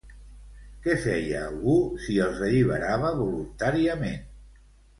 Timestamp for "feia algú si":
1.03-2.17